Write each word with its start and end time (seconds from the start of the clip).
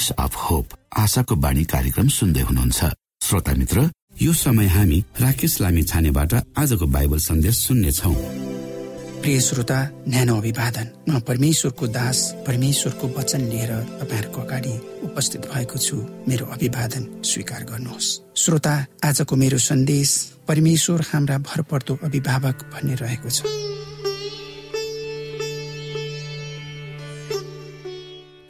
Voice 0.00 0.10
of 0.16 0.34
hope 0.40 0.66
आशाको 0.96 1.34
बाणी 1.36 1.64
कार्यक्रम 1.68 2.08
सुन्दै 2.08 2.40
हुनुहुन्छ। 2.40 2.80
श्रोता 3.20 3.52
मित्र 3.52 3.78
यो 4.16 4.32
समय 4.32 4.66
हामी 4.66 4.98
राकेश 5.20 5.60
लामी 5.60 5.82
छानेबाट 5.84 6.32
आजको 6.56 6.86
बाइबल 6.88 7.18
सन्देश 7.20 7.56
सुन्नेछौ। 7.60 8.12
प्रिय 9.20 9.40
श्रोता 9.40 9.78
न्यानो 10.08 10.36
अभिवादन। 10.40 10.86
म 11.04 11.20
परमेश्वरको 11.20 11.86
दास 11.92 12.18
परमेश्वरको 12.48 13.06
वचन 13.12 13.40
लिएर 13.52 13.72
तपाईँहरूको 14.00 14.40
अगाडि 14.40 14.74
उपस्थित 15.04 15.42
भएको 15.52 15.76
छु। 15.76 15.96
मेरो 16.28 16.46
अभिवादन 16.48 17.02
स्वीकार 17.20 17.62
गर्नुहोस्। 17.68 18.08
श्रोता 18.40 18.74
आजको 19.04 19.36
मेरो 19.36 19.58
सन्देश 19.60 20.08
परमेश्वर 20.48 21.00
हाम्रा 21.12 21.36
भरपर्दो 21.44 21.98
अभिभावक 22.00 22.56
भन्ने 22.72 22.94
रहेको 22.96 23.28
छ। 23.28 23.44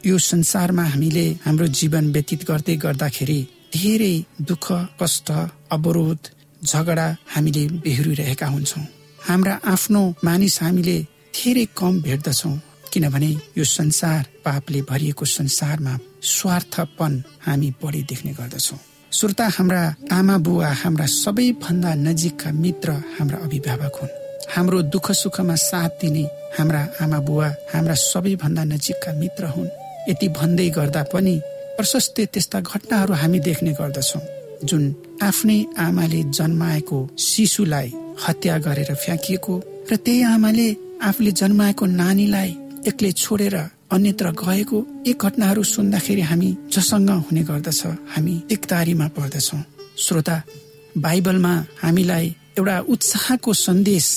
यो 0.05 0.17
संसारमा 0.17 0.83
हामीले 0.83 1.25
हाम्रो 1.45 1.65
जीवन 1.79 2.05
व्यतीत 2.11 2.43
गर्दै 2.49 2.75
गर्दाखेरि 2.83 3.39
धेरै 3.73 4.13
दुःख 4.49 4.65
कष्ट 5.01 5.31
अवरोध 5.75 6.29
झगडा 6.61 7.05
हामीले 7.33 7.63
बेहोरिरहेका 7.83 8.47
हुन्छौँ। 8.47 8.83
हाम्रा 9.27 9.53
आफ्नो 9.73 10.01
मानिस 10.25 10.57
हामीले 10.63 10.97
धेरै 11.35 11.65
कम 11.77 12.01
भेट्दछौँ 12.01 12.55
किनभने 12.93 13.29
यो 13.57 13.63
संसार 13.63 14.21
पापले 14.45 14.81
भरिएको 14.89 15.25
संसारमा 15.37 15.93
स्वार्थपन 16.33 17.13
हामी 17.45 17.69
बढी 17.83 18.01
देख्ने 18.09 18.31
गर्दछौँ। 18.39 18.79
श्रोता 19.11 19.47
हाम्रा 19.57 19.83
आमा 20.17 20.37
बुवा 20.45 20.69
हाम्रा 20.81 21.05
सबैभन्दा 21.05 21.91
नजिकका 22.07 22.51
मित्र 22.63 22.89
हाम्रा 23.17 23.37
अभिभावक 23.45 23.95
हुन्। 24.01 24.15
हाम्रो 24.55 24.81
दुःख 24.93 25.11
सुखमा 25.11 25.55
साथ 25.67 25.89
दिने 26.01 26.25
हाम्रा 26.57 26.81
आमा 27.01 27.19
बुवा 27.27 27.47
हाम्रा 27.73 27.95
सबैभन्दा 28.01 28.63
नजिकका 28.73 29.13
मित्र 29.13 29.45
हुन्। 29.55 29.69
यति 30.09 30.27
भन्दै 30.37 30.69
गर्दा 30.77 31.03
पनि 31.13 31.35
प्रशस्तै 31.77 32.25
त्यस्ता 32.33 32.59
घटनाहरू 32.71 33.13
हामी 33.21 33.39
देख्ने 33.47 33.71
गर्दछौँ 33.79 34.21
जुन 34.69 34.83
आफ्नै 35.23 35.59
आमाले 35.85 36.21
जन्माएको 36.37 36.97
शिशुलाई 37.27 37.89
हत्या 38.23 38.57
गरेर 38.65 38.91
फ्याँकिएको 39.03 39.53
र 39.91 39.95
त्यही 40.05 40.21
आमाले 40.35 40.67
आफूले 41.09 41.31
जन्माएको 41.41 41.85
नानीलाई 42.01 42.51
एक्लै 42.89 43.11
छोडेर 43.23 43.55
अन्यत्र 43.95 44.27
गएको 44.41 44.77
यी 45.07 45.13
घटनाहरू 45.25 45.63
सुन्दाखेरि 45.75 46.21
हामी 46.29 46.49
जसँग 46.73 47.09
हुने 47.25 47.41
गर्दछ 47.49 47.81
हामी 48.13 48.35
एकतारीमा 48.55 49.07
पर्दछौँ। 49.17 49.61
श्रोता 49.97 50.37
बाइबलमा 51.05 51.53
हामीलाई 51.81 52.27
एउटा 52.57 52.77
उत्साहको 52.93 53.53
सन्देश 53.67 54.07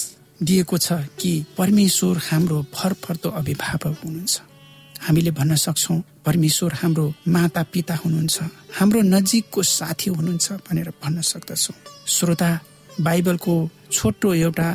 दिएको 0.43 0.77
छ 0.79 0.89
कि 1.21 1.33
परमेश्वर 1.59 2.17
हाम्रो 2.29 2.59
भरपर्दो 2.75 3.29
अभिभावक 3.41 3.97
हुनुहुन्छ। 4.05 4.54
हामीले 5.07 5.31
भन्न 5.31 5.55
सक्छौ 5.57 5.95
परमेश्वर 6.27 6.73
हाम्रो 6.83 7.05
माता 7.29 7.63
पिता 7.73 7.95
हुनुहुन्छ 8.05 8.37
हाम्रो 8.79 9.01
नजिकको 9.15 9.63
साथी 9.63 10.11
हुनुहुन्छ 10.11 10.53
भनेर 10.67 10.89
भन्न 11.03 11.21
सक्दछौ। 11.21 11.75
श्रोता 12.15 12.51
बाइबलको 13.01 13.55
छोटो 13.93 14.35
एउटा 14.35 14.69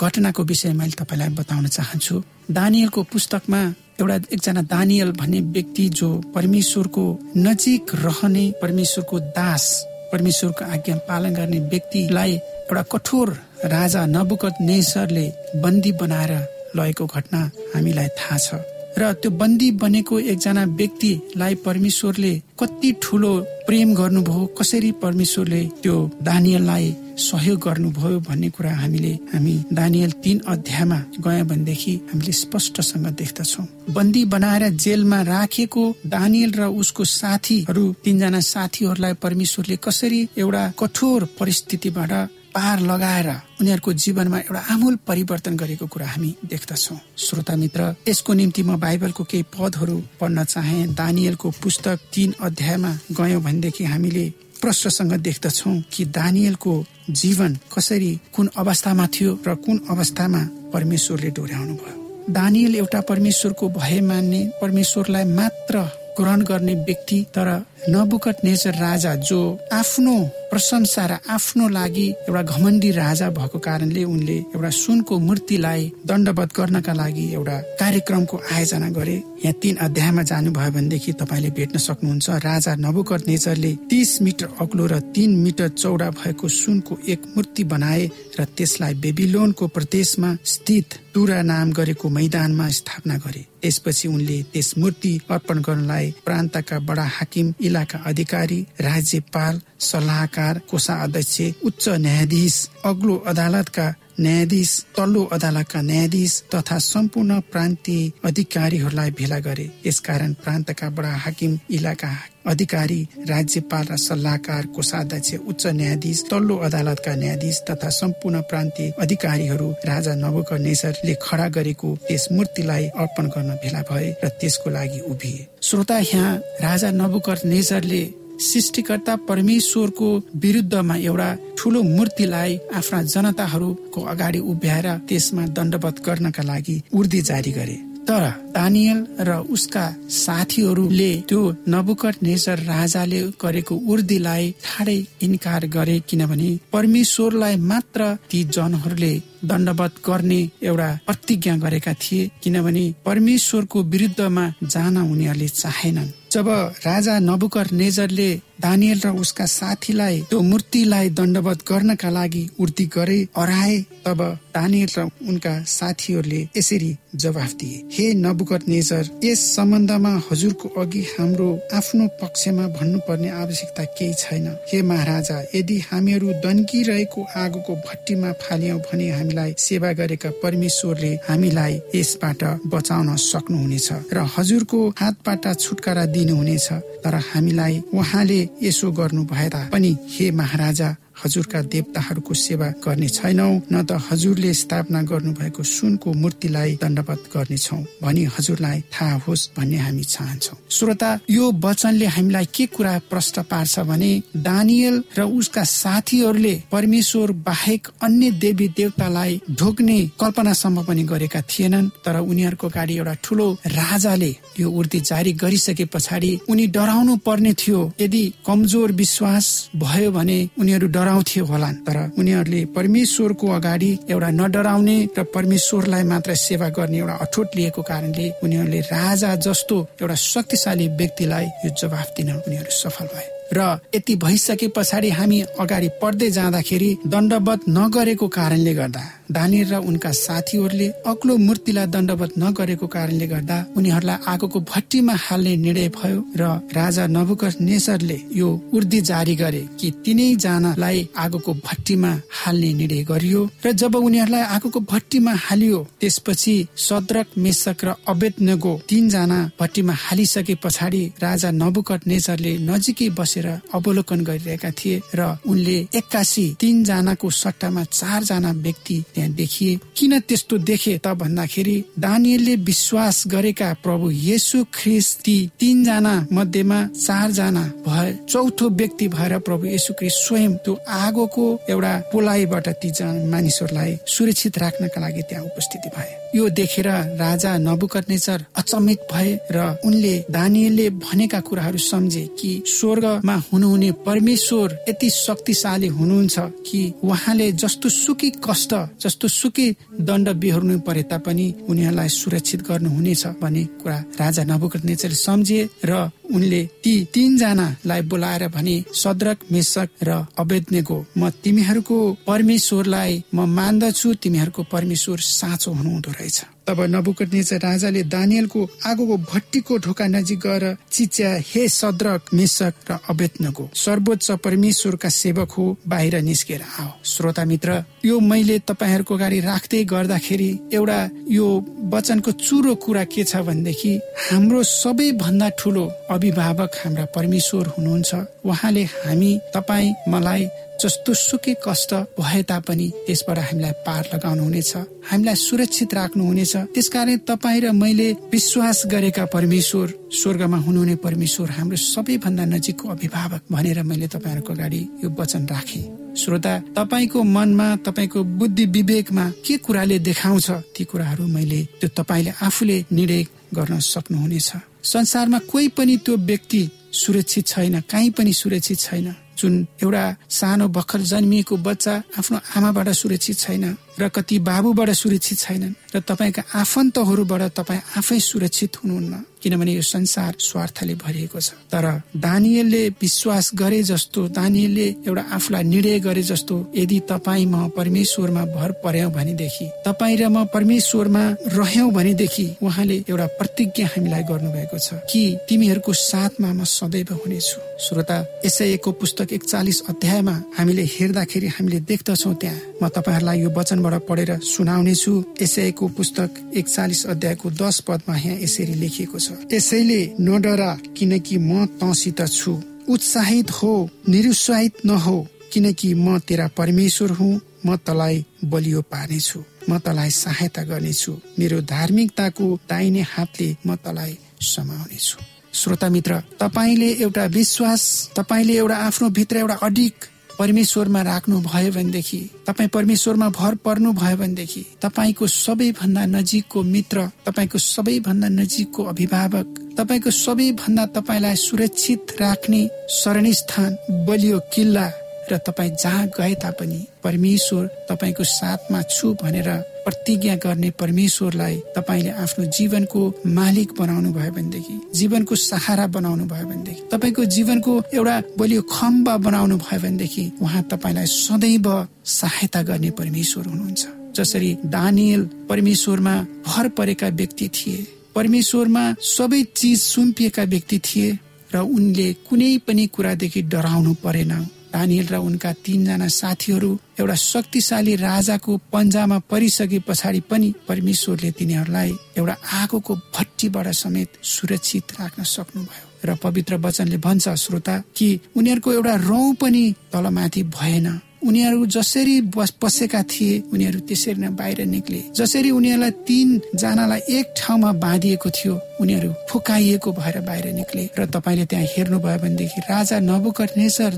घटनाको 0.00 0.42
विषय 0.44 0.72
मैले 0.72 0.96
तपाईँलाई 1.00 1.28
बताउन 1.34 1.66
चाहन्छु। 1.66 2.22
दानियलको 2.50 3.02
पुस्तकमा 3.12 3.60
एउटा 4.00 4.16
एकजना 4.34 4.62
दानियल 4.72 5.10
भन्ने 5.20 5.40
व्यक्ति 5.54 5.88
जो 5.98 6.08
परमेश्वरको 6.34 7.04
नजिक 7.36 7.94
रहने 8.04 8.44
परमेश्वरको 8.62 9.18
दास 9.36 9.64
परमेश्वरको 10.12 10.64
आज्ञा 10.64 10.96
पालन 11.08 11.34
गर्ने 11.34 11.58
व्यक्तिलाई 11.68 12.32
एउटा 12.32 12.82
कठोर 12.92 13.28
राजा 13.74 14.06
नबुकत 14.06 14.54
नेसरले 14.62 15.26
बन्दी 15.62 15.92
बनाएर 16.00 16.32
लगेको 16.76 17.06
घटना 17.06 17.40
हामीलाई 17.74 18.08
थाहा 18.18 18.38
छ। 18.38 18.77
र 18.98 19.12
त्यो 19.22 19.30
बन्दी 19.40 19.70
बनेको 19.80 20.18
एकजना 20.32 20.64
व्यक्तिलाई 20.78 21.54
परमेश्वरले 21.66 22.32
कति 22.60 22.90
ठुलो 23.02 23.32
प्रेम 23.66 23.94
गर्नुभयो 23.94 24.46
कसरी 24.58 24.90
परमेश्वरले 25.02 25.62
त्यो 25.82 25.96
दानियललाई 26.28 26.86
सहयोग 27.18 27.58
गर्नुभयो 27.60 28.18
भन्ने 28.28 28.48
कुरा 28.56 28.72
हामीले 28.76 29.12
हामी 29.32 29.54
दानियल 29.72 30.10
तीन 30.24 30.38
अध्यायमा 30.54 30.98
गयौँ 31.26 31.46
भनेदेखि 31.46 31.94
हामीले 32.10 32.32
स्पष्टसँग 32.32 33.06
देख्दछौ। 33.20 33.62
बन्दी 33.94 34.24
बनाएर 34.34 34.68
जेलमा 34.84 35.20
राखेको 35.32 35.84
दानियल 36.06 36.52
र 36.58 36.66
उसको 36.80 37.04
साथीहरू 37.12 37.84
तीनजना 38.04 38.40
साथीहरूलाई 38.52 39.14
परमेश्वरले 39.22 39.76
कसरी 39.84 40.20
एउटा 40.38 40.62
कठोर 40.80 41.28
परिस्थितिबाट 41.38 42.12
पार 42.54 42.80
लगाएर 42.80 43.28
उनीहरूको 43.60 43.92
जीवनमा 43.94 44.38
एउटा 44.38 44.60
आमूल 44.72 44.96
परिवर्तन 45.06 45.56
गरेको 45.56 45.86
कुरा 45.86 46.06
हामी 46.06 46.34
देख्दछौ। 46.44 46.96
श्रोता 47.18 47.56
मित्र 47.56 47.94
यसको 48.08 48.32
निम्ति 48.34 48.62
म 48.62 48.76
बाइबलको 48.76 49.24
केही 49.24 49.44
पदहरू 49.54 49.96
पढ्न 50.20 50.44
चाहे। 50.44 50.86
दानियलको 50.94 51.50
पुस्तक 51.62 51.98
तीन 52.14 52.34
अध्यायमा 52.40 52.92
गयौँ 53.12 53.42
भनेदेखि 53.42 53.84
हामीले 53.84 54.24
प्रश्नसँग 54.60 55.12
देख्दछौ 55.22 55.70
कि 55.92 56.04
दानियलको 56.04 56.72
जीवन 57.10 57.54
कसरी 57.74 58.12
कुन 58.34 58.50
अवस्थामा 58.56 59.06
थियो 59.06 59.38
र 59.46 59.54
कुन 59.54 59.80
अवस्थामा 59.90 60.42
परमेश्वरले 60.72 61.30
डोर्याउनु 61.30 61.74
भयो। 61.74 61.96
दानियल 62.30 62.74
एउटा 62.76 63.00
परमेश्वरको 63.00 63.68
भय 63.68 64.00
मान्ने 64.00 64.40
परमेश्वरलाई 64.60 65.24
मात्र 65.24 65.78
ग्रहण 66.18 66.40
गर्ने 66.42 66.74
व्यक्ति 66.74 67.20
तर 67.34 67.48
नबुकट 67.86 68.36
नेचर 68.44 68.74
राजा 68.74 69.14
जो 69.28 69.40
आफ्नो 69.72 70.16
प्रशंसा 70.50 71.04
र 71.06 71.12
आफ्नो 71.30 71.68
लागि 71.68 72.06
एउटा 72.28 72.42
घमण्डी 72.42 72.90
राजा 72.92 73.28
भएको 73.30 73.58
कारणले 73.58 74.02
उनले 74.04 74.36
एउटा 74.50 74.70
सुनको 74.74 75.18
मूर्तिलाई 75.18 75.82
दण्डवत 76.08 76.50
गर्नका 76.58 76.92
लागि 76.92 77.26
एउटा 77.34 77.56
कार्यक्रमको 77.80 78.36
आयोजना 78.52 78.88
गरे। 78.98 79.16
यहाँ 79.44 79.54
तीन 79.62 79.76
अध्यायमा 79.86 80.22
जानुभयो 80.22 80.70
भनेदेखि 80.72 81.12
तपाईँले 81.20 81.50
भेट्न 81.58 81.78
सक्नुहुन्छ 81.78 82.28
राजा 82.48 82.74
नबुकट 82.84 83.28
नेचरले 83.28 83.72
तीस 83.90 84.10
मिटर 84.22 84.48
अग्लो 84.60 84.86
र 84.86 84.98
तीन 85.14 85.36
मिटर 85.44 85.68
चौडा 85.76 86.08
भएको 86.18 86.48
सुनको 86.48 86.98
एक 87.08 87.20
मूर्ति 87.36 87.64
बनाए 87.64 88.02
र 88.40 88.44
त्यसलाई 88.56 88.94
बेबिलोनको 89.04 89.66
प्रदेशमा 89.68 90.36
स्थित 90.44 90.98
तुरा 91.14 91.40
नाम 91.42 91.72
गरेको 91.72 92.08
मैदानमा 92.08 92.68
स्थापना 92.78 93.16
गरे। 93.18 93.44
त्यसपछि 93.62 94.08
उनले 94.08 94.42
त्यस 94.52 94.74
मूर्ति 94.78 95.12
अर्पण 95.30 95.60
गर्नलाई 95.60 96.10
प्रान्तका 96.24 96.78
बडा 96.88 97.06
हाकिम 97.16 97.46
इलाका 97.68 97.98
अधिकारी 98.06 98.60
राज्यपाल 98.80 99.60
सल्लाहकार 99.80 100.58
कोषा 100.70 100.94
अध्यक्ष 101.04 101.40
उच्च 101.64 101.88
न्यायाधीश 102.04 102.56
अग्लो 102.84 103.16
अदालतका 103.26 103.86
न्यायाधीश 104.20 104.70
तल्लो 104.96 105.22
अदालतका 105.32 105.80
न्यायाधीश 105.82 106.32
तथा 106.54 106.78
सम्पूर्ण 106.84 107.38
प्रान्तीय 107.52 108.10
अधिकारीहरूलाई 108.24 109.10
भेला 109.18 109.38
गरे। 109.38 109.66
यसकारण 109.86 110.32
प्रान्तका 110.44 110.88
बडा 110.90 111.14
हाकिम 111.24 111.58
इलाका 111.70 112.08
अधिकारी 112.48 113.00
राज्यपाल 113.28 113.86
र 113.90 113.96
सल्लाहकार 113.98 114.66
कोषाध्यक्ष 114.74 115.34
उच्च 115.48 115.66
न्यायाधीश 115.78 116.24
तल्लो 116.30 116.56
अदालतका 116.66 117.14
न्यायाधीश 117.14 117.60
तथा 117.70 117.88
सम्पूर्ण 117.98 118.40
प्रान्तीय 118.50 118.92
अधिकारीहरू 119.00 119.70
राजा 119.86 120.14
नवक 120.14 120.52
नेसरले 120.60 121.14
खडा 121.22 121.48
गरेको 121.56 121.94
त्यस 122.08 122.28
मूर्तिलाई 122.32 122.86
अर्पण 122.96 123.26
गर्न 123.34 123.50
भेला 123.62 123.82
भए 123.90 124.08
र 124.24 124.28
त्यसको 124.40 124.70
लागि 124.70 125.00
उभिए। 125.10 125.46
श्रोता 125.62 125.98
यहाँ 125.98 126.36
राजा 126.62 126.90
नवकर 126.92 127.38
नेजरले 127.44 128.02
सृष्टिकर्ता 128.38 129.14
परमेश्वरको 129.28 130.08
विरुद्धमा 130.42 130.96
एउटा 130.96 131.28
ठुलो 131.58 131.82
मूर्तिलाई 131.82 132.58
आफ्ना 132.78 133.02
जनताहरूको 133.04 134.00
अगाडि 134.12 134.38
उभ्याएर 134.52 134.86
त्यसमा 135.08 135.46
दण्डवत 135.56 136.02
गर्नका 136.06 136.42
लागि 136.42 136.76
उर्दी 136.94 137.20
जारी 137.30 137.52
गरे। 137.52 137.76
तर 138.08 138.22
दानियल 138.52 138.98
र 139.20 139.32
उसका 139.52 139.84
साथीहरूले 140.16 141.10
त्यो 141.28 141.40
नबुकट 141.68 142.22
नेचर 142.22 142.58
राजाले 142.66 143.20
गरेको 143.42 143.74
उर्दीलाई 143.86 144.44
ठाडै 144.64 144.98
इन्कार 145.22 145.66
गरे 145.74 145.98
किनभने 146.08 146.50
परमेश्वरलाई 146.72 147.56
मात्र 147.70 148.06
ती 148.30 148.40
जनहरूले 148.50 149.12
दण्डवत 149.44 149.94
गर्ने 150.06 150.40
एउटा 150.62 150.88
प्रतिज्ञा 151.06 151.56
गरेका 151.56 151.92
थिए 151.94 152.30
किनभने 152.42 152.84
परमेश्वरको 153.04 153.82
विरुद्धमा 153.82 154.52
जान 154.64 154.96
उनीहरूले 154.98 155.48
चाहेनन्। 155.48 156.10
जब 156.32 156.48
राजा 156.84 157.18
नबुकर 157.18 157.70
नेजरले 157.72 158.30
दानियल 158.60 159.00
र 159.04 159.08
उसका 159.16 159.44
साथीलाई 159.46 160.20
त्यो 160.28 160.40
मूर्तिलाई 160.42 161.08
दण्डवत 161.10 161.58
गर्नका 161.68 162.10
लागि 162.10 162.48
उर्ती 162.60 162.84
गरे 162.86 163.18
अराए 163.36 163.76
तब 164.04 164.20
दानियल 164.54 164.88
र 164.98 165.08
उनका 165.28 165.52
साथीहरूले 165.64 166.40
यसरी 166.56 166.90
जवाफ 167.16 167.52
दिए। 167.52 167.76
हे 167.92 168.12
नबुकर 168.14 168.60
नेजर 168.68 169.08
यस 169.24 169.40
सम्बन्धमा 169.56 170.12
हजुरको 170.30 170.68
अघि 170.80 171.02
हाम्रो 171.12 171.48
आफ्नो 171.74 172.06
पक्षमा 172.20 172.66
भन्नुपर्ने 172.76 173.30
आवश्यकता 173.32 173.84
केही 173.96 174.14
छैन। 174.18 174.46
हे 174.68 174.82
महाराजा 174.82 175.38
यदि 175.54 175.78
हामीहरू 175.88 176.28
दन्किरहेको 176.44 177.26
आगोको 177.36 177.74
भट्टीमा 177.88 178.32
फाल्यौं 178.42 178.78
भने 178.78 179.08
हामीलाई 179.28 179.52
सेवा 179.58 179.90
गरेका 179.92 180.30
परमेश्वरले 180.42 181.12
हामीलाई 181.28 181.74
यसबाट 181.94 182.42
बचाउन 182.72 183.08
सक्नुहुनेछ 183.22 183.88
र 184.08 184.18
हजुरको 184.34 184.78
हातबाट 184.96 185.44
छुटकारा 185.54 186.04
दिनुहुनेछ 186.16 186.68
तर 187.04 187.14
हामीलाई 187.28 187.74
उहाँले 187.92 188.40
यसो 188.62 188.88
गर्नु 188.90 189.24
भए 189.26 189.48
पनि 189.68 189.90
हे 190.08 190.30
महाराजा 190.32 190.88
हजुरका 191.24 191.60
देवताहरूको 191.72 192.34
सेवा 192.34 192.68
गर्ने 192.84 193.08
छैनौ 193.08 193.50
न 193.72 193.82
त 193.84 193.98
हजुरले 194.08 194.52
स्थापना 194.54 195.02
गर्नुभएको 195.10 195.62
सुनको 195.62 196.12
मूर्तिलाई 196.22 196.78
दण्डवत 196.82 197.22
गर्नेछौ 197.34 197.78
भनी 198.02 198.24
हजुरलाई 198.36 198.80
थाहा 198.92 199.16
होस् 199.26 199.48
भन्ने 199.56 199.78
हामी 199.78 200.04
चाहन्छौ। 200.04 200.54
श्रोता 200.70 201.10
यो 201.30 201.50
वचनले 201.64 202.06
हामीलाई 202.16 202.46
के 202.54 202.66
कुरा 202.76 202.94
प्रश्न 203.10 203.42
पार्छ 203.50 203.78
भने 203.90 204.10
दानियल 204.48 205.02
र 205.18 205.22
उसका 205.38 205.64
साथीहरूले 205.64 206.54
परमेश्वर 206.72 207.32
बाहेक 207.48 207.88
अन्य 208.02 208.30
देवी 208.44 208.68
देवतालाई 208.76 209.40
ढोक्ने 209.50 209.98
कल्पनासम्म 210.20 210.82
पनि 210.84 211.02
गरेका 211.02 211.40
थिएनन् 211.50 211.88
तर 212.04 212.16
उनीहरूको 212.20 212.68
गाडी 212.68 212.96
एउटा 212.96 213.14
ठुलो 213.24 213.46
राजाले 213.68 214.32
यो 214.60 214.70
उर्ती 214.70 215.00
जारी 215.00 215.32
गरिसके 215.42 215.84
पछाडि 215.94 216.32
उनी 216.48 216.66
डराउनु 216.76 217.16
पर्ने 217.26 217.52
थियो। 217.60 217.80
यदि 218.00 218.22
कमजोर 218.46 218.92
विश्वास 218.92 219.46
भयो 219.76 220.10
भने 220.12 220.38
उनीहरू 220.60 220.86
डराउँथ्यो 221.08 221.44
होला। 221.44 221.70
तर 221.88 221.96
उनीहरूले 222.20 222.60
परमेश्वरको 222.76 223.46
अगाडि 223.48 223.90
एउटा 224.12 224.30
नडराउने 224.30 224.96
र 225.16 225.22
परमेश्वरलाई 225.34 226.02
मात्र 226.04 226.34
सेवा 226.36 226.68
गर्ने 226.68 226.98
एउटा 226.98 227.14
अठोट 227.24 227.48
लिएको 227.56 227.82
कारणले 227.82 228.26
उनीहरूले 228.44 228.80
राजा 228.92 229.34
जस्तो 229.40 229.76
एउटा 230.02 230.14
शक्तिशाली 230.14 230.88
व्यक्तिलाई 231.00 231.46
यो 231.64 231.70
जवाफ 231.80 232.08
दिन 232.16 232.30
उनीहरू 232.44 232.70
सफल 232.76 233.06
भए। 233.16 233.37
र 233.52 233.60
यति 233.94 234.14
भइसके 234.18 234.68
पछाडि 234.76 235.10
हामी 235.10 235.40
अगाडि 235.60 235.88
पढ्दै 236.02 236.30
जाँदाखेरि 236.30 236.90
दण्डवत 237.06 237.60
नगरेको 237.70 238.28
कारणले 238.30 238.74
गर्दा 238.74 239.04
दानिर 239.30 239.68
र 239.68 239.76
उनका 239.82 240.10
साथीहरूले 240.16 240.88
अग्लो 241.06 241.36
मूर्तिलाई 241.38 241.86
दण्डवत 241.86 242.32
नगरेको 242.38 242.86
कारणले 242.88 243.26
गर्दा 243.26 243.56
उनीहरूलाई 243.76 244.16
आगोको 244.26 244.60
भट्टीमा 244.66 245.14
हाल्ने 245.18 245.54
निर्णय 245.56 245.88
भयो 245.96 246.20
र 246.36 246.42
राजा 246.72 247.06
नबुकर 247.08 247.52
नेसरले 247.60 248.18
यो 248.32 248.48
उर्दी 248.72 249.00
जारी 249.02 249.34
गरे 249.36 249.62
कि 249.80 249.90
तिनै 250.04 250.28
जनालाई 250.44 250.98
आगोको 251.16 251.52
भट्टीमा 251.60 252.12
हाल्ने 252.40 252.72
निर्णय 252.80 253.02
गरियो 253.04 253.42
र 253.64 253.72
जब 253.74 253.94
उनीहरूलाई 253.98 254.44
आगोको 254.56 254.80
भट्टीमा 254.88 255.32
हालियो 255.38 255.80
त्यसपछि 256.00 256.56
सद्रक 256.78 257.28
मेसक 257.38 257.84
र 257.84 257.94
अवेदनगो 258.08 258.72
तीनजना 258.88 259.38
भट्टीमा 259.60 259.94
हालिसके 259.98 260.54
पछाडि 260.64 261.02
राजा 261.20 261.50
नबुकट 261.54 262.06
नेचरले 262.06 262.52
नजिकै 262.68 263.08
बसेर 263.38 263.74
अवलोकन 263.74 264.20
गरिरहेका 264.24 264.70
थिए 264.70 265.00
र 265.14 265.38
उनले 265.46 265.78
एक्कासी 265.94 266.46
तीनजनाको 266.60 267.30
सट्टामा 267.32 267.84
चारजना 267.84 268.52
व्यक्ति 268.64 268.96
त्यहाँ 269.14 269.30
देखिए। 269.32 269.78
किन 269.96 270.18
त्यस्तो 270.20 270.58
देखे 270.60 270.98
त 270.98 271.14
भन्दाखेरि 271.14 271.76
दानियलले 271.98 272.54
विश्वास 272.66 273.22
गरेका 273.26 273.72
प्रभु 273.84 274.10
येसु 274.10 274.64
ख्रिस्ट 274.74 275.20
ती 275.24 275.36
तीनजना 275.60 276.14
मध्येमा 276.32 276.78
चारजना 276.96 277.64
भए। 277.86 278.10
चौथो 278.28 278.68
व्यक्ति 278.70 279.08
भएर 279.08 279.38
प्रभु 279.46 279.66
येसु 279.66 279.92
ख्रिस्ट 279.98 280.18
स्वयं 280.26 280.54
त्यो 280.64 280.74
आगोको 280.98 281.46
एउटा 281.70 281.92
पोलाइबाट 282.12 282.68
ती 282.82 282.90
मानिसहरूलाई 283.30 283.98
सुरक्षित 284.06 284.58
राख्नका 284.58 285.00
लागि 285.00 285.22
त्यहाँ 285.28 285.44
उपस्थिति 285.44 285.88
भए। 285.96 286.10
यो 286.34 286.48
देखेर 286.50 286.86
राजा 287.16 287.56
नबुकट 287.58 288.08
नेचर 288.08 288.44
अचम्मित 288.56 289.00
भए 289.12 289.32
र 289.50 289.58
उनले 289.84 290.14
दानियलले 290.28 290.88
भनेका 290.98 291.40
कुराहरू 291.40 291.78
सम्झे 291.80 292.24
कि 292.38 292.50
स्वर्गमा 292.68 293.36
हुनुहुने 293.48 293.90
परमेश्वर 294.04 294.76
यति 294.88 295.10
शक्तिशाली 295.10 295.86
हुनुहुन्छ 295.88 296.38
कि 296.66 296.80
उहाँले 297.02 297.50
जस्तो 297.54 297.88
सुकी 297.88 298.30
कष्ट 298.44 298.74
जस्तो 299.00 299.28
सुकी 299.30 299.68
दण्ड 300.02 300.28
बिहोर्नु 300.36 300.78
परे 300.80 301.02
तापनि 301.08 301.46
उनीहरूलाई 301.68 302.08
सुरक्षित 302.10 302.60
गर्नुहुनेछ 302.68 303.26
भन्ने 303.40 303.64
कुरा 303.80 303.98
राजा 304.20 304.44
नबुकट 304.44 304.84
नेचरले 304.84 305.16
सम्झिए 305.16 305.68
र 305.84 306.10
उनले 306.28 306.62
ती 306.84 306.92
तीनजनालाई 307.14 308.00
बोलाएर 308.04 308.46
भने 308.48 308.76
सद्रक 308.94 309.38
मेसक 309.52 309.88
र 310.02 310.10
अवेदनेको 310.38 310.96
म 311.16 311.30
तिमीहरूको 311.40 311.98
परमेश्वरलाई 312.26 313.22
म 313.34 313.48
मान्दछु 313.50 314.12
तिमीहरूको 314.22 314.62
परमेश्वर 314.68 315.18
साँचो 315.30 315.72
हुनुहुँदो 315.72 316.17
Right. 316.18 316.57
तब 316.68 316.80
नबुकट 316.94 317.34
राजाले 317.64 318.02
दानियलको 318.12 318.60
आगोको 318.86 319.16
भट्टीको 319.32 319.76
ढोका 319.84 320.06
नजिक 320.06 320.38
गएर 320.38 320.64
चिच्या 320.92 321.30
हे 321.48 321.62
सद्रक 321.72 322.34
मेसक 322.34 322.74
र 322.90 322.98
अवेत्नको 323.08 323.68
सर्वोच्च 323.74 324.30
परमेश्वरका 324.44 325.08
सेवक 325.08 325.50
हो 325.58 325.64
बाहिर 325.88 326.20
निस्केर 326.28 326.62
आओ 326.80 326.90
श्रोता 327.04 327.44
मित्र 327.50 327.82
यो 328.04 328.20
मैले 328.20 328.58
तपाईँहरूको 328.68 329.14
अगाडि 329.14 329.40
राख्दै 329.40 329.82
गर्दाखेरि 329.94 330.50
एउटा 330.76 331.00
यो 331.30 331.46
वचनको 331.94 332.30
चुरो 332.36 332.74
कुरा 332.84 333.04
के 333.12 333.24
छ 333.24 333.40
भनेदेखि 333.48 333.92
हाम्रो 334.28 334.62
सबैभन्दा 334.62 335.48
ठुलो 335.58 335.84
अभिभावक 336.10 336.70
हाम्रा 336.84 337.04
परमेश्वर 337.16 337.66
हुनुहुन्छ। 337.76 338.14
उहाँले 338.44 338.84
हामी 338.84 339.32
तपाईँ 339.54 339.94
मलाई 340.08 340.44
जस्तो 340.82 341.14
सुकै 341.14 341.54
कष्ट 341.64 341.94
भए 342.18 342.42
तापनि 342.50 342.88
त्यसबाट 343.06 343.38
हामीलाई 343.38 343.72
पार 343.86 344.02
लगाउनु 344.14 344.42
हुनेछ 344.42 344.72
हामीलाई 345.10 345.34
सुरक्षित 345.34 345.94
राख्नुहुनेछ। 345.94 346.54
त्यसकारण 346.74 347.18
तपाईँ 347.28 347.60
र 347.60 347.70
मैले 347.72 348.08
विश्वास 348.32 348.82
गरेका 348.86 349.24
परमेश्वर 349.34 349.86
स्वर्गमा 350.12 350.56
हुनुहुने 350.56 350.94
परमेश्वर 351.04 351.50
हाम्रो 351.50 351.76
सबैभन्दा 351.76 352.44
नजिकको 352.44 352.88
अभिभावक 352.88 353.42
भनेर 353.52 353.82
मैले 353.82 354.06
तपाईँहरूको 354.08 354.52
अगाडि 354.52 354.80
यो 355.04 355.08
वचन 355.18 355.46
राखेँ। 355.46 355.84
श्रोता 356.16 356.52
तपाईँको 356.76 357.22
मनमा 357.22 357.68
तपाईँको 357.86 358.24
बुद्धि 358.38 358.64
विवेकमा 358.66 359.24
के 359.46 359.56
कुराले 359.58 359.98
देखाउँछ 359.98 360.50
ती 360.74 360.84
कुराहरू 360.84 361.26
मैले 361.26 361.60
त्यो 361.80 361.88
तपाईँले 361.96 362.32
आफूले 362.42 362.84
निर्णय 362.92 363.22
गर्न 363.54 363.78
सक्नुहुनेछ। 363.78 364.50
संसारमा 364.82 365.38
कोही 365.50 365.68
पनि 365.76 365.96
त्यो 366.04 366.16
व्यक्ति 366.16 366.62
सुरक्षित 366.92 367.46
छैन 367.46 367.80
कहीँ 367.90 368.10
पनि 368.10 368.32
सुरक्षित 368.32 368.78
छैन। 368.78 369.14
जुन 369.38 369.54
एउटा 369.82 370.04
सानो 370.30 370.66
भर्खर 370.68 371.00
जन्मिएको 371.00 371.56
बच्चा 371.56 371.94
आफ्नो 372.18 372.38
आमाबाट 372.56 372.88
सुरक्षित 372.90 373.38
छैन 373.38 373.64
र 373.98 374.08
कति 374.08 374.38
बाबुबाट 374.40 374.90
सुरक्षित 374.92 375.38
छैनन् 375.38 375.74
र 375.94 376.00
तपाईँका 376.00 376.42
आफन्तहरूबाट 376.54 377.42
तपाईँ 377.58 377.82
आफै 377.98 378.18
सुरक्षित 378.20 378.76
हुनुहुन्न 378.84 379.14
किनभने 379.42 379.72
यो 379.72 379.82
संसार 379.82 380.34
स्वार्थले 380.38 380.94
भरिएको 380.98 381.40
छ। 381.40 381.54
तर 381.70 381.84
दानियलले 382.10 382.82
विश्वास 382.98 383.50
गरे 383.54 383.82
जस्तो 383.82 384.20
दानियलले 384.34 384.86
एउटा 385.06 385.22
आफूलाई 385.30 385.62
निर्णय 385.64 385.98
गरे 386.00 386.22
जस्तो 386.22 386.54
यदि 386.74 386.98
तपाईँ 387.10 387.46
म 387.46 387.68
परमेश्वरमा 387.70 388.44
भर 388.54 388.70
पर्यौं 388.82 389.10
भनेदेखि 389.12 389.66
तपाईँ 389.86 390.16
र 390.18 390.28
म 390.28 390.44
परमेश्वरमा 390.54 391.22
रह्यौं 391.54 391.90
भनेदेखि 391.94 392.46
उहाँले 392.62 392.96
एउटा 393.08 393.26
प्रतिज्ञा 393.38 393.86
हामीलाई 393.94 394.22
गर्नुभएको 394.30 394.78
छ 394.78 394.88
कि 395.06 395.22
तिमीहरूको 395.48 395.92
साथमा 395.92 396.50
म 396.52 396.64
सदैव 396.66 397.14
हुनेछु। 397.14 397.58
श्रोता 397.78 398.16
यसैको 398.44 398.90
पुस्तक 398.92 399.32
एकचालिस 399.32 399.78
अध्यायमा 399.88 400.34
हामीले 400.58 400.84
हेर्दाखेरि 400.98 401.48
हामीले 401.56 401.80
देख्दछौ 401.86 402.32
त्यहाँ 402.42 402.58
म 402.82 402.88
तपाईँहरूलाई 402.90 403.38
यो 403.40 403.50
वचन 403.54 403.78
बाट 403.88 404.02
पढेर 404.08 404.38
सुनाउने 404.44 404.94
छु 404.94 405.12
यसैको 405.42 405.88
पुस्तक 405.88 406.52
एकचालिस 406.56 407.06
अध्यायको 407.06 407.50
दश 407.50 407.80
पदमा 407.88 408.16
यहाँ 408.16 408.36
यसरी 408.44 408.74
लेखिएको 408.74 409.18
छ। 409.18 409.48
यसैले 409.52 410.00
नडरा 410.20 410.72
किनकि 410.96 411.38
म 411.38 411.66
तसित 411.80 412.20
छु। 412.28 412.52
उत्साहित 412.88 413.50
हो 413.50 413.72
निरुत्साहित 414.08 414.84
नहो 414.86 415.16
किनकि 415.52 415.94
म 415.94 416.18
तेरा 416.18 416.48
परमेश्वर 416.56 417.10
हुँ। 417.10 417.40
म 417.66 417.76
तलाई 417.76 418.24
बलियो 418.44 418.82
पार्नेछु। 418.82 419.40
म 419.70 419.78
तलाई 419.78 420.10
सहायता 420.10 420.62
गर्नेछु। 420.62 421.12
मेरो 421.38 421.60
धार्मिकताको 421.60 422.46
दाहिने 422.68 423.02
हातले 423.02 423.56
म 423.66 423.76
तलाई 423.76 424.18
समाउनेछु। 424.40 425.18
श्रोता 425.54 425.88
मित्र 425.88 426.20
तपाईँले 426.40 426.88
एउटा 427.02 427.24
विश्वास 427.24 427.82
तपाईँले 428.16 428.54
एउटा 428.56 428.76
आफ्नो 428.76 429.08
भित्र 429.10 429.36
एउटा 429.36 429.54
अडिक 429.54 429.94
परमेश्वरमा 430.38 431.00
राख्नु 431.02 431.40
भयो 431.42 431.70
भनेदेखि 431.72 432.18
तपाईँ 432.46 432.68
परमेश्वरमा 432.68 433.28
भर 433.30 433.54
पर्नु 433.58 433.92
भयो 433.92 434.16
भनेदेखि 434.16 434.62
तपाईँको 434.82 435.26
सबैभन्दा 435.26 436.04
नजिकको 436.08 436.62
मित्र 436.64 437.06
तपाईँको 437.26 437.58
सबैभन्दा 437.58 438.28
नजिकको 438.30 438.84
अभिभावक 438.84 439.58
तपाईँको 439.78 440.10
सबैभन्दा 440.16 440.84
तपाईँलाई 440.94 441.36
सुरक्षित 441.38 442.16
राख्ने 442.20 442.62
शरण 442.92 443.32
स्थान 443.32 443.76
बलियो 444.06 444.38
किल्ला 444.54 444.86
र 445.30 445.38
तपाईँ 445.46 445.70
जहाँ 445.74 446.06
गए 446.14 446.34
तापनि 446.36 446.80
परमेश्वर 447.04 447.66
तपाईँको 447.90 448.24
साथमा 448.26 448.82
छु 448.88 449.12
भनेर 449.22 449.50
प्रतिज्ञा 449.88 450.34
गर्ने 450.44 450.70
परमेश्वरलाई 450.80 451.56
तपाईँले 451.76 452.10
आफ्नो 452.22 452.44
जीवनको 452.56 453.00
मालिक 453.40 453.68
बनाउनु 453.80 454.12
भयो 454.12 454.32
भनेदेखि 454.32 454.80
जीवनको 454.94 455.34
सहारा 455.34 455.86
बनाउनु 455.96 456.24
भयो 456.28 456.46
भनेदेखि 456.48 456.82
तपाईँको 456.92 457.24
जीवनको 457.34 457.72
एउटा 457.96 458.16
बलियो 458.38 458.62
खम्बा 458.68 459.16
बनाउनु 459.26 459.56
भयो 459.56 459.80
भनेदेखि 459.80 460.24
उहाँ 460.42 460.62
तपाईँलाई 460.72 461.06
सदैव 461.06 461.68
सहायता 462.04 462.62
गर्ने 462.68 462.90
परमेश्वर 463.00 463.46
हुनुहुन्छ। 463.46 463.86
जसरी 464.16 464.50
दानियल 464.66 465.22
परमेश्वरमा 465.48 466.14
भर 466.46 466.68
परेका 466.68 467.08
व्यक्ति 467.08 467.48
थिए 467.48 467.86
परमेश्वरमा 468.14 468.84
सबै 469.08 469.42
चिज 469.56 469.80
सुम्पिएका 469.82 470.44
व्यक्ति 470.44 470.78
थिए 470.78 471.18
र 471.54 471.58
उनले 471.58 472.12
कुनै 472.28 472.56
पनि 472.66 472.86
कुरादेखि 472.86 473.42
डराउनु 473.42 473.94
परेन। 474.04 474.32
दानियल 474.72 475.06
र 475.08 475.16
उनका 475.18 475.52
तीनजना 475.64 476.08
साथीहरू 476.08 476.70
एउटा 477.00 477.14
शक्तिशाली 477.14 477.94
राजाको 477.96 478.56
पन्जामा 478.72 479.18
परिसके 479.30 479.78
पछाडि 479.88 480.20
पनि 480.20 480.48
परमेश्वरले 480.68 481.30
तिनीहरूलाई 481.30 481.90
एउटा 482.18 482.34
आगोको 482.62 482.94
भट्टीबाट 483.16 483.66
समेत 483.82 484.08
सुरक्षित 484.22 484.92
राख्न 485.00 485.22
सक्नुभयो। 485.24 485.86
र 486.04 486.14
पवित्र 486.22 486.56
वचनले 486.56 486.96
भन्छ 486.96 487.28
श्रोता 487.28 487.74
कि 487.96 488.08
उनीहरूको 488.36 488.72
एउटा 488.72 488.94
रौँ 489.08 489.34
पनि 489.34 489.64
तलमाथि 489.92 490.42
भएन। 490.42 490.86
उनीहरू 491.28 491.66
जसरी 491.76 492.20
बसेका 492.62 493.02
थिए 493.10 493.42
उनीहरू 493.52 493.80
त्यसरी 493.88 494.20
नै 494.20 494.28
बाहिर 494.40 494.64
निक्ले। 494.66 495.00
जसरी 495.16 495.50
उनीहरूलाई 495.50 495.90
तिनजनालाई 496.08 497.00
एक 497.16 497.26
ठाउँमा 497.38 497.72
बाँधिएको 497.84 498.30
थियो 498.30 498.54
उनीहरू 498.80 499.10
फुकाइएको 499.30 499.92
भएर 499.92 500.16
बाहिर 500.28 500.46
निक्ले। 500.54 500.84
र 500.98 501.06
तपाईँले 501.14 501.44
त्यहाँ 501.50 501.66
हेर्नुभयो 501.74 502.18
भनेदेखि 502.22 502.60
राजा 502.70 502.98
नबुकर 503.00 503.48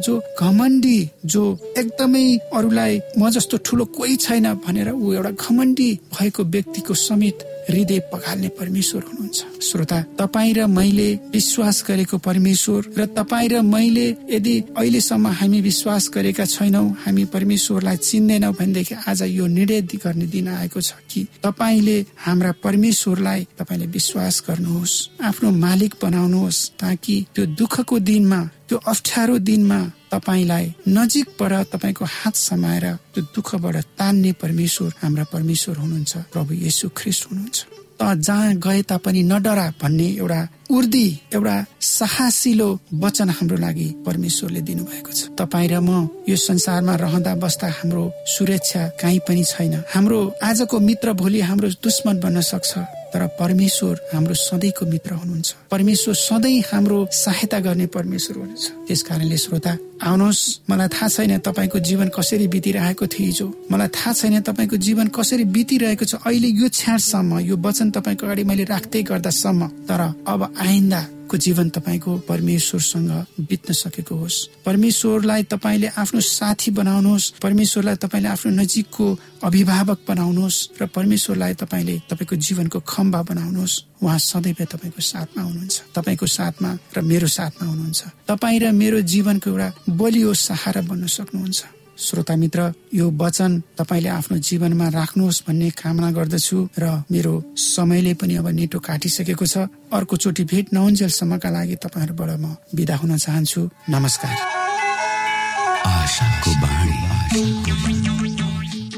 जो 0.06 0.14
घमण्डी 0.40 0.99
जो 1.25 1.42
एकदमै 1.78 2.26
अरूलाई 2.54 3.00
म 3.18 3.30
जस्तो 3.30 3.56
ठुलो 3.66 3.84
कोही 3.96 4.16
छैन 4.16 4.46
भनेर 4.66 4.90
ऊ 4.90 5.12
एउटा 5.12 5.30
घमण्डी 5.30 5.88
भएको 6.14 6.42
व्यक्तिको 6.44 6.94
समेत 6.94 7.38
हृदय 7.70 7.98
पखाल्ने 8.12 8.48
परमेश्वर 8.58 9.02
हुनुहुन्छ। 9.08 9.62
श्रोता 9.62 10.00
तपाईँ 10.18 10.54
र 10.54 10.66
मैले 10.68 11.08
विश्वास 11.32 11.84
गरेको 11.88 12.18
परमेश्वर 12.18 12.80
र 12.98 13.06
तपाईँ 13.16 13.48
र 13.48 13.60
मैले 13.64 14.06
यदि 14.30 14.54
अहिलेसम्म 14.76 15.26
हामी 15.38 15.60
विश्वास 15.60 16.10
गरेका 16.14 16.44
छैनौँ 16.46 16.86
हामी 17.04 17.24
परमेश्वरलाई 17.34 17.96
चिन्दैनौँ 17.98 18.52
भनेदेखि 18.52 18.94
आज 19.06 19.22
यो 19.30 19.46
निर्णय 19.48 19.80
गर्ने 19.96 20.26
दिन 20.26 20.48
आएको 20.50 20.80
छ 20.80 20.92
कि 21.10 21.26
तपाईँले 21.44 21.96
हाम्रा 22.18 22.52
परमेश्वरलाई 22.64 23.46
तपाईँले 23.58 23.86
विश्वास 23.86 24.42
गर्नुहोस् 24.48 24.94
आफ्नो 25.22 25.50
मालिक 25.58 25.94
बनाउनुहोस् 26.02 26.68
ताकि 26.80 27.16
त्यो 27.34 27.46
दुःखको 27.58 27.98
दिनमा 28.00 28.40
त्यो 28.70 28.78
अप्ठ्यारो 28.86 29.36
दिनमा 29.50 29.78
तपाईँलाई 30.14 30.66
नजिकबाट 30.94 31.74
तपाईँको 31.74 32.04
हात 32.06 32.34
समाएर 32.38 32.86
त्यो 33.10 33.22
दुःखबाट 33.34 33.76
तान्ने 33.98 34.32
परमेश्वर 34.38 34.90
हाम्रा 35.02 35.24
परमेश्वर 35.34 35.76
हुनुहुन्छ 35.82 36.12
प्रभु 36.30 36.54
येसु 36.54 36.86
ख्रिस्ट 36.94 37.22
हुनुहुन्छ। 37.30 37.58
त 37.98 38.02
जहाँ 38.26 38.54
गए 38.62 38.82
तापनि 38.86 39.22
नडरा 39.26 39.66
भन्ने 39.82 40.08
एउटा 40.22 40.40
उर्दी 40.70 41.06
एउटा 41.34 41.56
साहसिलो 41.82 42.68
वचन 42.94 43.28
हाम्रो 43.36 43.56
लागि 43.58 43.88
परमेश्वरले 44.06 44.60
दिनुभएको 44.70 45.12
छ। 45.18 45.20
तपाईँ 45.34 45.68
र 45.68 45.74
म 45.82 46.06
यो 46.30 46.36
संसारमा 46.38 46.94
रहँदा 46.94 47.34
बस्दा 47.42 47.68
हाम्रो 47.82 48.04
सुरक्षा 48.34 48.82
कहीँ 49.02 49.20
पनि 49.26 49.44
छैन। 49.50 49.74
हाम्रो 49.94 50.20
आजको 50.46 50.76
मित्र 50.78 51.12
भोलि 51.18 51.40
हाम्रो 51.42 51.68
दुश्मन 51.82 52.16
बन्न 52.22 52.40
सक्छ। 52.40 52.72
तर 53.12 53.26
परमेश्वर 53.40 53.95
हाम्रो 54.14 54.35
सधैँको 54.35 54.87
मित्र 54.87 55.12
हुनुहुन्छ। 55.14 55.55
परमेश्वर 55.71 56.14
सधैँ 56.14 56.61
हाम्रो 56.73 56.99
सहायता 57.12 57.59
गर्ने 57.61 57.87
परमेश्वर 57.87 58.37
हुनुहुन्छ। 58.37 58.67
त्यस 58.87 59.02
कारणले 59.02 59.37
श्रोता 59.37 59.73
आउनुहोस् 60.00 60.43
मलाई 60.71 60.88
थाहा 60.88 61.09
छैन 61.09 61.38
तपाईँको 61.38 61.79
जीवन 61.79 62.09
कसरी 62.17 62.47
बितिरहेको 62.49 63.07
थियो 63.07 63.26
हिजो। 63.26 63.47
मलाई 63.71 63.88
थाहा 63.88 64.12
छैन 64.12 64.40
तपाईँको 64.40 64.76
जीवन 64.76 65.07
कसरी 65.12 65.45
बितिरहेको 65.45 66.05
छ। 66.05 66.14
अहिले 66.26 66.49
यो 66.49 66.69
छ्याडसम्म 66.71 67.38
यो 67.50 67.57
वचन 67.57 67.90
तपाईँको 67.90 68.26
अगाडि 68.26 68.45
मैले 68.45 68.64
राख्दै 68.64 69.02
गर्दासम्म। 69.02 69.61
तर 69.88 70.00
अब 70.26 70.40
आइन्दा 70.59 71.00
को 71.30 71.37
जीवन 71.37 71.68
तपाईँको 71.70 72.12
परमेश्वरसँग 72.26 73.10
बित्न 73.46 73.72
सकेको 73.72 74.14
होस्। 74.14 74.37
परमेश्वरलाई 74.66 75.42
तपाईँले 75.46 75.88
आफ्नो 75.94 76.20
साथी 76.20 76.70
बनाउनुहोस्। 76.70 77.30
परमेश्वरलाई 77.38 77.96
तपाईँले 78.02 78.28
आफ्नो 78.28 78.52
नजिकको 78.52 79.06
अभिभावक 79.46 79.99
बनाउनुहोस् 80.08 80.58
र 80.82 80.87
परमेश्वरलाई 80.90 81.54
तपाईँले 81.54 81.96
तपाईँको 82.10 82.37
जीवनको 82.37 82.78
खम्बा 82.82 83.20
बनाउनुहोस्। 83.22 83.75
उहाँ 84.02 84.18
सदैव 84.18 84.58
तपाईँको 84.66 85.00
साथमा 85.00 85.42
हुनुहुन्छ। 85.42 85.76
तपाईँको 85.94 86.26
साथमा 86.26 86.70
र 86.96 87.00
मेरो 87.00 87.26
साथमा 87.26 87.64
हुनुहुन्छ। 87.70 88.00
तपाईँ 88.28 88.60
र 88.60 88.72
मेरो 88.72 89.00
जीवनको 89.00 89.50
एउटा 89.50 89.68
बलियो 89.88 90.34
सहारा 90.34 90.82
बन्न 90.82 91.06
सक्नुहुन्छ। 91.06 91.79
श्रोता 92.00 92.35
मित्र 92.37 92.61
यो 92.95 93.11
वचन 93.12 93.61
तपाईँले 93.78 94.09
आफ्नो 94.09 94.37
जीवनमा 94.40 94.88
राख्नुहोस् 94.88 95.42
भन्ने 95.47 95.69
कामना 95.76 96.11
गर्दछु 96.16 96.59
र 96.80 97.04
मेरो 97.12 97.33
समयले 97.54 98.14
पनि 98.16 98.35
अब 98.40 98.49
नेटो 98.49 98.78
काटिसकेको 98.80 99.47
छ। 99.47 99.69
अर्को 99.92 100.16
चोटि 100.16 100.45
भेट 100.45 100.73
नहुन्जेलसम्मका 100.73 101.50
लागि 101.50 101.76
तपाईँहरूबाट 101.85 102.30
म 102.40 102.57
विदा 102.75 102.97
हुन 102.97 103.16
चाहन्छु। 103.16 103.61
नमस्कार। 103.90 104.35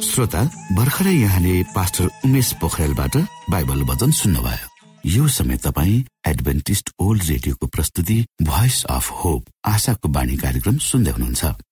श्रोता 0.07 0.43
भर्खरै 0.73 1.15
यहाँले 1.17 1.55
पास्टर 1.75 2.07
उमेश 2.25 2.53
पोखरेलबाट 2.61 3.17
बाइबल 3.51 3.83
वचन 3.91 4.11
सुन्नुभयो। 4.13 4.67
यो 5.11 5.27
समय 5.29 5.57
तपाईँ 5.57 6.05
एडभेन्टिस्ट 6.31 6.91
ओल्ड 7.01 7.23
रेडियोको 7.29 7.67
प्रस्तुति 7.67 8.19
भोइस 8.43 8.85
अफ 8.87 9.11
होप 9.11 9.43
आशाको 9.67 10.09
बाणी 10.09 10.37
कार्यक्रम 10.37 10.77
सुन्दै 10.79 11.11
हुनुहुन्छ। 11.11 11.72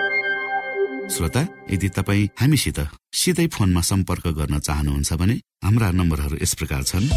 श्रोता 1.11 1.41
यदि 1.71 1.89
तपाईँ 1.89 2.29
हामीसित 2.39 2.79
सिधै 3.13 3.47
फोनमा 3.47 3.81
सम्पर्क 3.81 4.27
गर्न 4.39 4.59
चाहनुहुन्छ 4.59 5.13
भने 5.13 5.35
हाम्रा 5.63 5.91
नम्बरहरू 5.91 6.37
यस 6.41 6.53
प्रकार 6.53 6.83
छन्। 6.83 7.07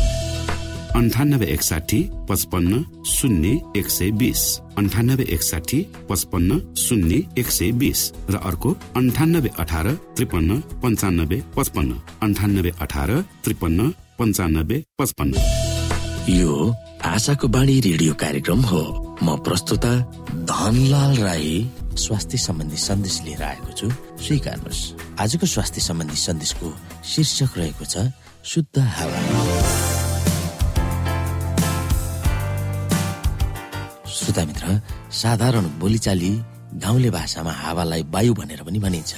अन्ठानब्बे 0.95 1.47
एकसाठी 1.47 2.01
पचपन्न 2.29 2.73
शून्य 3.07 3.49
एक 3.77 3.89
सय 3.91 4.11
बिस। 4.21 4.43
अन्ठानब्बे 4.79 5.25
एकसाठी 5.35 5.79
पचपन्न 6.11 6.51
शून्य 6.77 7.23
एक 7.39 7.49
सय 7.51 7.71
बिस। 7.73 8.01
र 8.31 8.35
अर्को 8.39 8.71
अन्ठानब्बे 8.97 9.51
अठार 9.59 9.87
त्रिपन्न 10.17 10.61
पन्चानब्बे 10.83 11.39
पचपन्न। 11.57 11.93
अन्ठानब्बे 12.23 12.73
अठार 12.81 13.11
त्रिपन्न 13.45 13.91
पन्चानब्बे 14.19 14.83
पचपन्न। 14.99 15.35
यो 16.31 16.53
आशाको 17.05 17.49
बाणी 17.49 17.81
रेडियो 17.81 18.15
कार्यक्रम 18.15 18.61
हो। 18.61 18.83
म 19.23 19.37
प्रस्तुता 19.37 19.93
धनलाल 20.45 21.17
राई 21.17 21.53
स्वास्थ्य 21.97 22.39
सम्बन्धी 22.39 22.77
सन्देश 22.77 23.21
लिएर 23.25 23.43
आएको 23.43 23.73
छु। 23.73 23.89
स्वीकार्नुहोस्। 24.25 24.81
आजको 25.21 25.47
स्वास्थ्य 25.47 25.81
सम्बन्धी 25.81 26.17
सन्देशको 26.17 26.69
शीर्षक 27.05 27.57
रहेको 27.59 27.85
छ 27.85 28.13
शुद्ध 28.45 28.79
हावा। 28.79 29.21
श्रोता 34.13 34.45
मित्र 34.45 34.81
साधारण 35.23 35.65
बोलीचाली 35.81 36.31
गाउँले 36.85 37.11
भाषामा 37.11 37.53
हावालाई 37.63 38.03
वायु 38.13 38.35
भनेर 38.35 38.63
पनि 38.69 38.79
भनिन्छ। 38.85 39.13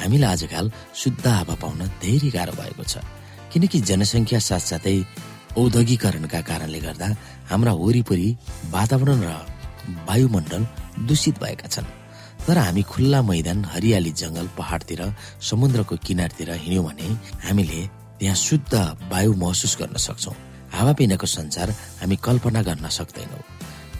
हामीलाई 0.00 0.30
आजकाल 0.32 0.72
शुद्ध 0.96 1.26
हावा 1.26 1.54
पाउन 1.60 1.80
धेरै 2.00 2.30
गाह्रो 2.32 2.56
भएको 2.56 2.84
छ। 2.84 3.04
किनकि 3.52 3.78
जनसङ्ख्या 3.84 4.40
साथसाथै 4.48 4.96
औद्योगिकरणका 5.60 6.40
कारणले 6.40 6.80
गर्दा 6.80 7.08
हाम्रा 7.50 7.72
वरिपरि 7.74 8.28
वातावरण 8.72 9.22
र 9.28 9.59
वायुमण्डल 10.08 10.66
दूषित 11.08 11.38
भएका 11.42 11.68
छन्। 11.68 11.84
तर 12.46 12.58
हामी 12.58 12.82
खुल्ला 12.82 13.22
मैदान 13.22 13.64
हरियाली 13.64 14.10
जंगल 14.12 14.46
पहाडतिर 14.58 15.02
समुद्रको 15.40 15.96
किनारतिर 15.96 16.50
हिँड्यौँ 16.50 16.84
भने 16.84 17.08
हामीले 17.48 17.80
त्यहाँ 18.18 18.36
शुद्ध 18.36 18.74
वायु 19.12 19.32
महसुस 19.34 19.76
गर्न 19.80 19.96
सक्छौ। 19.96 20.32
हावापिनाको 20.72 21.26
संसार 21.26 21.70
हामी 22.00 22.16
कल्पना 22.16 22.62
गर्न 22.62 22.88
सक्दैनौ। 22.88 23.38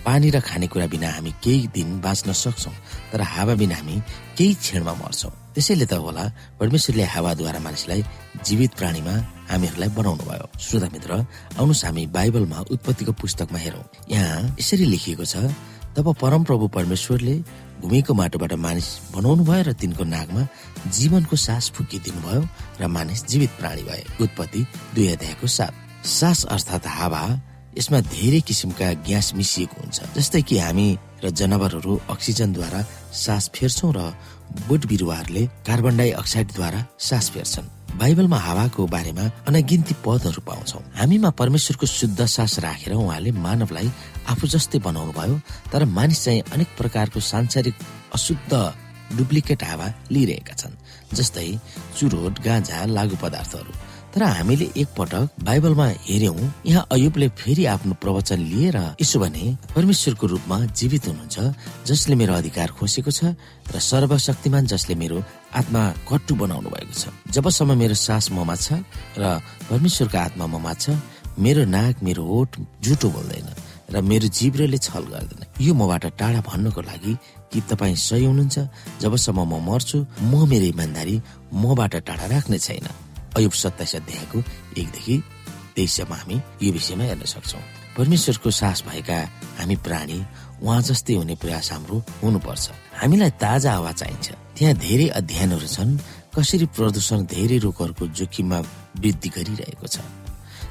पानी 0.04 0.30
र 0.30 0.40
खानेकुरा 0.40 0.86
बिना 0.92 1.08
हामी 1.16 1.32
केही 1.44 1.66
दिन 1.76 2.00
बाँच्न 2.00 2.32
सक्छौ 2.32 2.72
तर 3.12 3.20
हावा 3.20 3.54
बिना 3.60 3.76
हामी 3.76 3.96
केही 4.36 4.54
क्षणमा 4.54 4.94
मर्छौ। 5.02 5.30
त्यसैले 5.54 5.86
त 5.86 5.92
होला 6.00 6.24
परमेश्वरले 6.60 7.04
हावाद्वारा 7.14 7.60
मानिसलाई 7.66 8.00
जीवित 8.46 8.72
प्राणीमा 8.80 9.14
हामीहरूलाई 9.50 9.88
बनाउनु 9.98 10.24
भयो। 10.30 10.46
श्रोता 10.56 10.88
मित्र 10.94 11.10
आउनुहोस् 11.58 11.84
हामी 11.84 12.02
बाइबलमा 12.16 12.58
उत्पत्तिको 12.72 13.12
पुस्तकमा 13.20 13.58
हेरौँ। 13.58 13.84
यहाँ 14.08 14.56
यसरी 14.60 14.84
लेखिएको 14.94 15.24
छ 15.24 15.36
तब 15.90 16.06
परमप्रभु 16.22 16.66
परमेश्वरले 16.70 17.34
भूमिको 17.82 18.14
माटोबाट 18.14 18.52
मानिस 18.62 18.88
बनाउनु 19.14 19.42
भयो 19.44 19.62
र 19.68 19.72
तिनको 19.74 20.04
नागमा 20.06 20.42
जीवनको 20.96 21.36
सास 21.36 21.70
फुकिदिनु 21.74 22.20
भयो 22.24 22.42
र 22.80 22.86
मानिस 22.86 23.26
जीवित 23.26 23.50
प्राणी 23.58 23.82
भए। 23.82 24.02
उत्पत्ति 24.22 24.60
दुई 24.94 25.06
अध्यायको 25.18 25.46
साथ 25.46 25.74
सास 26.06 26.44
अर्थात् 26.54 26.86
हावा 26.86 27.22
यसमा 27.78 28.00
धेरै 28.14 28.40
किसिमका 28.48 28.88
ग्यास 29.06 29.26
मिसिएको 29.38 29.76
हुन्छ 29.80 29.98
जस्तै 30.16 30.42
कि 30.48 30.58
हामी 30.58 30.86
र 31.22 31.30
जनावरहरू 31.30 31.92
अक्सिजनद्वारा 32.14 32.80
सास 33.14 33.44
फेर्छौँ 33.54 33.92
र 33.96 34.00
बोट 34.68 34.82
बिरुवाहरूले 34.90 35.42
कार्बन 35.66 35.96
डाइअक्साइडद्वारा 35.96 36.80
सास 36.98 37.30
फेर्छन्। 37.30 37.68
बाइबलमा 38.00 38.38
हावाको 38.38 38.86
बारेमा 38.86 39.24
अनगिन्ती 39.48 39.94
पदहरू 40.04 40.40
पाउँछौ। 40.46 40.78
हामीमा 40.98 41.30
परमेश्वरको 41.40 41.86
शुद्ध 41.86 42.20
सास 42.26 42.58
राखेर 42.64 42.94
उहाँले 42.94 43.30
मानवलाई 43.46 43.88
आफू 44.32 44.46
जस्तै 44.54 44.78
बनाउनु 44.86 45.12
भयो 45.12 45.36
तर 45.72 45.84
मानिस 45.96 46.24
चाहिँ 46.24 46.42
अनेक 46.54 46.68
प्रकारको 46.78 47.20
सांसारिक 47.20 47.74
अशुद्ध 48.14 48.52
डुप्लिकेट 49.18 49.62
हावा 49.64 49.86
लिइरहेका 50.10 50.54
छन् 50.54 50.80
जस्तै 51.18 51.48
चुरोट 51.98 52.34
गाँजा 52.46 52.84
लागु 52.96 53.16
पदार्थहरू। 53.22 53.72
तर 54.14 54.22
हामीले 54.22 54.66
एकपटक 54.82 55.44
बाइबलमा 55.46 55.86
हेर्यौं 56.06 56.34
यहाँ 56.66 56.86
अयुबले 56.94 57.28
फेरि 57.40 57.64
आफ्नो 57.74 57.94
प्रवचन 58.02 58.40
लिएर 58.52 58.76
यसो 59.00 59.18
भने 59.22 59.44
परमेश्वरको 59.74 60.26
रूपमा 60.26 60.56
जीवित 60.78 61.06
हुनुहुन्छ 61.08 61.38
जसले 61.86 62.14
मेरो 62.18 62.34
अधिकार 62.34 62.70
खोसेको 62.74 63.10
छ 63.10 63.38
र 63.70 63.78
सर्वशक्तिमान 63.78 64.66
जसले 64.66 64.94
मेरो 65.02 65.22
आत्मा 65.54 65.82
कट्टु 66.10 66.34
बनाउनु 66.42 66.68
भएको 66.74 66.94
छ। 67.00 67.14
जबसम्म 67.30 67.78
मेरो 67.78 67.94
सास 67.94 68.30
ममा 68.34 68.54
छ 68.58 68.82
र 69.14 69.38
परमेश्वरको 69.70 70.18
आत्मा 70.18 70.46
ममा 70.58 70.72
छ 70.74 70.98
मेरो 71.38 71.62
नाक 71.70 72.02
मेरो 72.02 72.22
ओठ 72.26 72.58
झुटो 72.82 73.08
बोल्दैन 73.14 73.48
र 73.94 74.00
मेरो 74.10 74.26
जिब्रोले 74.26 74.78
छल 74.78 75.04
गर्दैन। 75.14 75.42
यो 75.62 75.72
मबाट 75.74 76.04
टाढा 76.18 76.40
भन्नको 76.50 76.80
लागि 76.82 77.14
कि 77.50 77.60
तपाईँ 77.70 77.94
सही 77.94 78.24
हुनुहुन्छ? 78.26 78.58
जबसम्म 79.02 79.38
म 79.46 79.54
मर्छु 79.70 79.98
म 80.30 80.46
मेरो 80.50 80.66
इमान्दारी 80.74 81.14
मबाट 81.54 81.94
टाढा 82.06 82.26
राख्ने 82.34 82.58
छैन। 82.58 82.86
अयुब 83.36 83.52
सत्ताइस 83.52 83.94
अध्यायको 83.96 84.38
एकदेखि 84.80 85.16
तेइससम्म 85.76 86.12
हामी 86.14 86.36
यो 86.62 86.72
विषयमा 86.72 87.04
हेर्न 87.04 87.24
सक्छौ। 87.34 87.58
परमेश्वरको 87.96 88.50
सास 88.50 88.82
भएका 88.88 89.18
हामी 89.58 89.76
प्राणी 89.86 90.18
उहाँ 90.62 90.80
जस्तै 90.88 91.14
हुने 91.14 91.34
प्रयास 91.42 91.72
हाम्रो 91.72 91.96
हुनुपर्छ। 92.22 92.66
हामीलाई 93.00 93.30
ताजा 93.42 93.72
हावा 93.72 93.92
चाहिन्छ। 93.92 94.26
त्यहाँ 94.56 94.74
धेरै 94.76 95.06
अध्ययनहरू 95.20 95.68
छन् 95.76 95.98
कसरी 96.34 96.66
प्रदूषण 96.76 97.18
धेरै 97.26 97.58
रोगहरूको 97.64 98.04
जोखिममा 98.18 98.58
वृद्धि 99.02 99.28
गरिरहेको 99.36 99.86
छ। 99.86 99.98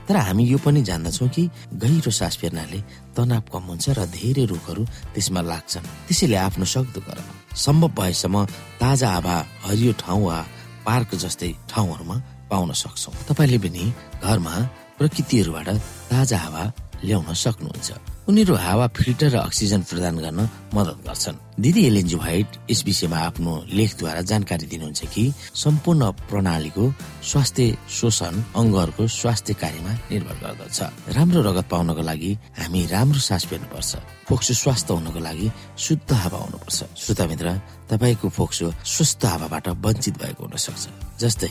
तर 0.08 0.16
हामी 0.16 0.44
यो 0.50 0.58
पनि 0.58 0.82
जान्दछौ 0.90 1.28
कि 1.30 1.44
गहिरो 1.82 2.12
सास 2.12 2.38
फेर्नाले 2.42 2.80
तनाव 3.16 3.44
कम 3.54 3.64
हुन्छ 3.70 3.86
र 3.98 4.06
धेरै 4.10 4.46
रोगहरू 4.52 4.84
त्यसमा 5.14 5.42
लाग्छन्। 5.42 5.86
त्यसैले 6.08 6.38
आफ्नो 6.48 6.66
सक्दो 6.66 7.00
गर। 7.08 7.18
सम्भव 7.56 7.90
भएसम्म 7.98 8.36
ताजा 8.82 9.10
हावा 9.10 9.36
हरियो 9.66 9.92
ठाउँ 10.02 10.24
वा 10.26 10.38
पार्क 10.86 11.10
जस्तै 11.24 11.52
ठाउँहरूमा 11.70 12.16
पाउन 12.50 12.72
सक्छौ। 12.82 13.12
तपाईँले 13.30 13.58
पनि 13.64 13.84
घरमा 14.24 14.54
प्रकृतिहरूबाट 14.98 15.70
ताजा 16.12 16.38
हावा 16.38 16.64
ल्याउन 17.06 17.34
सक्नुहुन्छ। 17.34 17.90
उनीहरू 18.30 18.56
हावा 18.62 18.88
फिल्टर 18.94 19.30
र 19.34 19.38
अक्सिजन 19.42 19.82
प्रदान 19.90 20.16
गर्न 20.22 20.40
मद्दत 20.78 20.98
गर्छन्। 21.02 21.38
दिदी 21.66 21.82
एलेन्जी 21.90 22.16
भाइट 22.16 22.48
यस 22.70 22.82
विषयमा 22.86 23.18
आफ्नो 23.18 23.54
लेखद्वारा 23.74 24.22
जानकारी 24.22 24.66
दिनुहुन्छ 24.70 25.02
कि 25.14 25.24
सम्पूर्ण 25.34 26.02
प्रणालीको 26.30 26.84
स्वास्थ्य 27.26 27.66
शोषण 27.90 28.34
अङ्गहरूको 28.54 29.08
स्वास्थ्य 29.10 29.54
कार्यमा 29.58 29.92
निर्भर 30.14 30.38
गर्दछ। 30.46 30.80
राम्रो 31.18 31.42
रगत 31.42 31.66
पाउनको 31.74 32.02
लागि 32.06 32.32
हामी 32.60 32.82
राम्रो 32.94 33.20
सास 33.30 33.46
फेर्नुपर्छ। 33.50 33.92
फोक्सो 34.30 34.54
स्वास्थ्य 34.62 34.94
हुनको 34.94 35.20
लागि 35.26 35.48
शुद्ध 35.86 36.10
हावा 36.14 36.38
हुनुपर्छ। 36.46 36.80
श्रोता 37.02 37.26
मित्र 37.34 37.48
तपाईँको 37.90 38.30
फोक्सो 38.30 38.68
स्वस्थ 38.94 39.26
हावाबाट 39.26 39.68
वञ्चित 39.82 40.16
भएको 40.22 40.44
हुन 40.46 40.54
सक्छ 40.54 40.86
जस्तै 41.18 41.50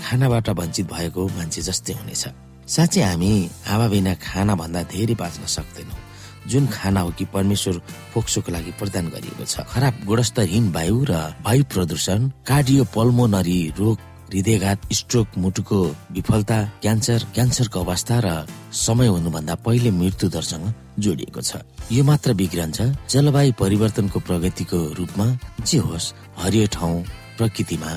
खानाबाट 0.00 0.48
वञ्चित 0.56 0.86
भएको 0.88 1.20
मान्छे 1.36 1.60
जस्तै 1.68 1.92
हुनेछ। 2.00 2.24
साँच्चै 2.64 3.02
हामी 3.12 3.32
हावा 3.68 3.86
बिना 3.92 4.12
खाना 4.24 4.54
भन्दा 4.56 4.82
धेरै 4.88 5.14
बाँच्न 5.20 5.44
सक्दैनौँ। 5.56 6.03
जुन 6.48 6.66
खाना 6.66 7.00
हो 7.00 7.10
कि 7.18 7.24
परमेश्वर 7.34 7.80
फोक्सोको 8.14 8.52
लागि 8.52 8.72
प्रदान 8.78 9.08
गरिएको 9.14 9.44
छ। 9.44 9.64
खराब 9.66 9.94
गुणस्तरहीन 10.06 10.64
वायु 10.72 11.04
र 11.10 11.12
वायु 11.46 11.64
प्रदूषण 11.72 12.28
कार्डियो 12.46 12.84
पल्मोनरी 12.94 13.60
रोग 13.78 13.98
हृदयघात 14.34 14.92
स्ट्रोक 14.92 15.28
मुटुको 15.38 15.78
विफलता 16.12 16.58
क्यान्सर 16.82 17.20
क्यान्सरको 17.34 17.80
अवस्था 17.80 18.16
र 18.24 18.28
समय 18.74 19.06
हुनुभन्दा 19.06 19.54
पहिले 19.66 19.90
मृत्यु 19.90 20.28
दरसँग 20.28 20.66
जोडिएको 20.98 21.40
छ। 21.40 21.62
यो 21.92 22.02
मात्र 22.04 22.32
बिग्रन्छ 22.34 22.78
जलवायु 23.12 23.52
परिवर्तनको 23.60 24.18
प्रगतिको 24.20 24.78
रूपमा 24.98 25.26
जे 25.68 25.78
होस् 25.86 26.12
हरियो 26.42 26.66
ठाउँ 26.74 27.04
प्रकृतिमा 27.38 27.90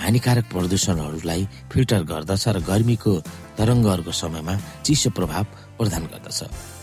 हानिकारक 0.00 0.44
प्रदूषणहरूलाई 0.52 1.42
फिल्टर 1.72 2.02
गर्दछ 2.10 2.44
र 2.48 2.58
गर्मीको 2.70 3.12
तरङ्गहरूको 3.58 4.12
समयमा 4.12 4.54
चिसो 4.84 5.10
प्रभाव 5.18 5.44
प्रदान 5.78 6.04
गर्दछ। 6.12 6.38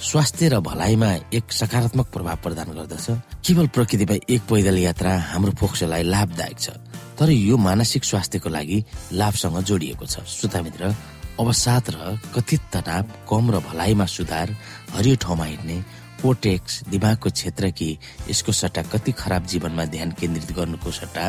स्वास्थ्य 0.10 0.50
र 0.50 0.60
भलाइमा 0.62 1.10
एक 1.34 1.46
सकारात्मक 1.52 2.08
प्रभाव 2.14 2.38
प्रदान 2.46 2.68
गर्दछ। 2.78 3.06
केवल 3.46 3.68
प्रकृतिमा 3.76 4.16
एक 4.30 4.42
पैदल 4.50 4.78
यात्रा 4.78 5.12
हाम्रो 5.34 5.52
फोक्सोलाई 5.60 6.04
लाभदायक 6.14 6.60
छ। 6.60 6.70
तर 7.18 7.30
यो 7.30 7.58
मानसिक 7.58 8.04
स्वास्थ्यको 8.06 8.50
लागि 8.50 8.78
लाभसँग 9.14 9.58
जोडिएको 9.66 10.06
छ। 10.06 10.22
श्रोता 10.22 10.62
मित्र 10.62 10.94
अवसाद 11.42 11.86
र 11.94 12.18
कथित 12.34 12.62
तनाव 12.74 13.06
कम 13.30 13.46
र 13.54 13.56
भलाइमा 13.66 14.06
सुधार 14.06 14.48
हरियो 14.94 15.16
ठाउँमा 15.22 15.46
हिँड्ने 15.46 15.78
पोटेक्स 16.22 16.84
दिमागको 16.90 17.30
क्षेत्र 17.30 17.70
कि 17.78 17.90
यसको 18.30 18.52
सट्टा 18.52 18.82
कति 18.90 19.12
खराब 19.12 19.46
जीवनमा 19.46 19.86
ध्यान 19.94 20.12
केन्द्रित 20.18 20.52
गर्नुको 20.58 20.92
सट्टा 20.92 21.26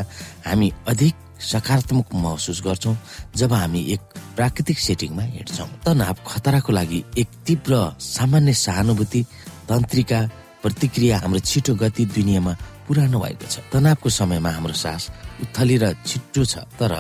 हामी 0.48 0.72
अधिक 0.88 1.14
सकारात्मक 1.40 2.14
महसुस 2.14 2.62
गर्छौँ 2.64 2.96
जब 3.36 3.52
हामी 3.52 3.80
एक 3.92 4.00
प्राकृतिक 4.36 4.78
सेटिङमा 4.78 5.22
हिँड्छौँ। 5.22 5.68
तनाव 5.86 6.16
खतराको 6.26 6.72
लागि 6.72 7.04
एक 7.18 7.28
तीव्र 7.46 7.74
सामान्य 8.00 8.54
सहानुभूति 8.54 9.22
तन्त्रिका 9.68 10.20
प्रतिक्रिया 10.62 11.18
हाम्रो 11.18 11.40
छिटो 11.40 11.74
गति 11.74 12.04
दुनियाँमा 12.18 12.56
पुरानो 12.88 13.18
भएको 13.20 13.46
छ। 13.46 13.60
तनावको 13.72 14.08
समयमा 14.08 14.50
हाम्रो 14.50 14.74
सास 14.74 15.10
उथली 15.42 15.76
र 15.78 15.92
छिट्टो 16.06 16.44
छ 16.44 16.64
तर 16.80 16.92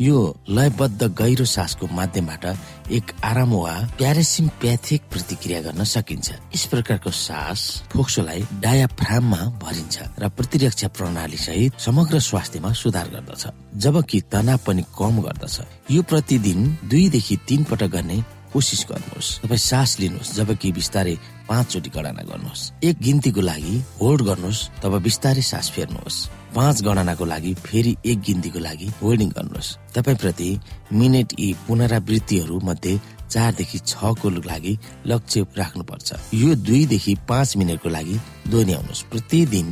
यो 0.00 0.16
लयबद्ध 0.50 1.02
गहिरो 1.14 1.44
सासको 1.46 1.86
माध्यमबाट 1.88 2.44
एक 2.90 3.10
आराम 3.24 3.52
वा 3.52 3.72
प्यारेसिम्प्याथिक 3.98 5.02
प्रतिक्रिया 5.12 5.60
गर्न 5.60 5.84
सकिन्छ। 5.84 6.28
यस 6.54 6.64
प्रकारको 6.72 7.10
सास 7.12 7.60
फोक्सोलाई 7.92 8.40
डायाफ्राममा 8.64 9.40
भरिन्छ 9.60 9.96
र 10.16 10.28
प्रतिरक्षा 10.32 10.88
प्रणाली 10.96 11.36
सहित 11.36 11.80
समग्र 11.84 12.18
स्वास्थ्यमा 12.18 12.72
सुधार 12.72 13.08
गर्दछ 13.12 13.44
जबकि 13.76 14.20
तनाव 14.32 14.58
पनि 14.66 14.82
कम 14.96 15.20
गर्दछ। 15.20 15.56
यो 15.90 16.02
प्रतिदिन 16.02 16.60
दुईदेखि 16.88 17.36
तीन 17.48 17.64
पटक 17.68 17.92
गर्ने 17.92 18.18
कोसिस 18.52 18.86
गर्नुहोस्। 18.88 19.28
तपाईँ 19.44 19.60
सास 19.60 19.90
लिनुहोस् 20.00 20.34
जबकि 20.36 20.72
बिस्तारै 20.72 21.14
पाँचचोटि 21.48 21.90
गणना 21.92 22.22
गर्नुहोस्। 22.24 22.62
एक 22.88 22.96
गिन्तीको 23.04 23.40
लागि 23.40 23.76
होल्ड 24.00 24.22
गर्नुहोस् 24.24 24.66
तब 24.80 24.92
बिस्तारै 25.04 25.44
सास 25.44 25.70
फेर्नुहोस्। 25.76 26.16
पाँच 26.54 26.82
गणनाको 26.82 27.24
लागि 27.24 27.52
फेरि 27.64 27.92
एक 28.10 28.18
गिन्तीको 28.26 28.58
लागि 28.58 28.86
होल्डिङ 29.02 29.28
गर्नुहोस्। 29.36 29.76
तपाईँ 29.94 30.16
प्रति 30.16 30.48
मिनेट 30.92 31.28
यी 31.38 31.52
पुनरावृत्तिहरू 31.66 32.60
मध्ये 32.64 33.00
चारदेखि 33.30 33.78
छको 33.86 34.28
लागि 34.30 34.72
लक्ष्य 35.06 35.46
राख्नुपर्छ। 35.58 36.08
यो 36.34 36.54
दुईदेखि 36.66 37.14
पाँच 37.28 37.56
मिनटको 37.56 37.88
लागि 37.88 38.16
दोहोऱ्याउनुहोस्। 38.48 39.02
प्रतिदिन 39.12 39.68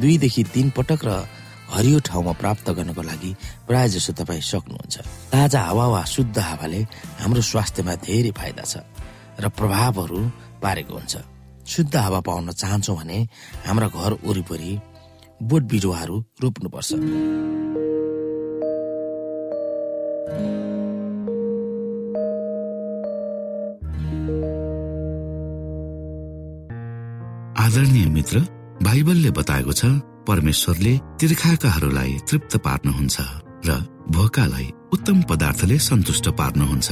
दुईदेखि 0.00 0.42
तीन 0.54 0.70
पटक 0.76 1.04
र 1.04 1.10
हरियो 1.66 1.98
ठाउँमा 2.08 2.32
प्राप्त 2.40 2.70
गर्नको 2.78 3.02
लागि 3.02 3.30
प्राय 3.66 3.88
जसो 3.88 4.12
तपाईँ 4.16 4.40
सक्नुहुन्छ। 4.40 4.94
ताजा 5.34 5.60
हावा 5.60 5.86
वा 5.92 6.02
शुद्ध 6.06 6.38
हावाले 6.38 6.80
हाम्रो 7.20 7.42
स्वास्थ्यमा 7.42 7.94
धेरै 8.06 8.30
फाइदा 8.30 8.64
छ 8.64 8.74
र 9.42 9.48
प्रभावहरू 9.52 10.20
पारेको 10.62 10.94
हुन्छ। 10.94 11.14
शुद्ध 11.66 11.94
हावा 11.96 12.20
पाउन 12.22 12.50
चाहन्छौँ 12.54 12.96
भने 12.96 13.18
हाम्रा 13.66 13.88
घर 13.90 14.12
वरिपरि 14.24 14.70
बोट 15.42 15.62
बिरुवाहरू 15.62 16.16
रोप्नुपर्छ। 16.42 16.92
आदरणीय 27.56 28.06
मित्र 28.06 28.40
बाइबलले 28.82 29.30
बताएको 29.30 29.72
छ 29.72 29.84
परमेश्वरले 30.28 30.92
तीर्खाकाहरूलाई 31.20 32.12
तृप्त 32.28 32.56
पार्नुहुन्छ 32.64 33.16
र 33.66 33.70
भोकालाई 34.10 34.66
उत्तम 34.92 35.22
पदार्थले 35.30 35.78
सन्तुष्ट 35.78 36.28
पार्नुहुन्छ। 36.38 36.88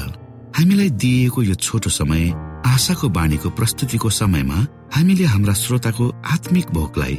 हामीलाई 0.59 0.91
दिइएको 0.91 1.43
यो 1.43 1.55
छोटो 1.57 1.91
समय 1.91 2.23
आशाको 2.67 3.09
बाणीको 3.09 3.51
प्रस्तुतिको 3.51 4.11
समयमा 4.11 4.59
हामीले 4.95 5.25
हाम्रा 5.25 5.55
श्रोताको 5.55 6.05
आत्मिक 6.35 6.71
भोकलाई 6.71 7.19